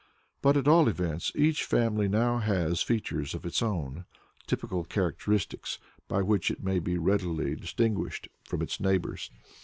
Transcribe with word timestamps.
But 0.41 0.57
at 0.57 0.67
all 0.67 0.87
events 0.87 1.31
each 1.35 1.63
family 1.63 2.07
now 2.07 2.39
has 2.39 2.81
features 2.81 3.35
of 3.35 3.45
its 3.45 3.61
own, 3.61 4.05
typical 4.47 4.83
characteristics 4.83 5.77
by 6.07 6.23
which 6.23 6.49
it 6.49 6.63
may 6.63 6.79
be 6.79 6.97
readily 6.97 7.53
distinguished 7.55 8.27
from 8.43 8.63
its 8.63 8.79
neighbors. 8.79 9.29